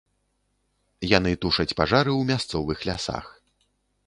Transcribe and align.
Яны 1.17 1.33
тушаць 1.45 1.75
пажары 1.83 2.11
ў 2.15 2.21
мясцовых 2.31 2.77
лясах. 2.89 3.25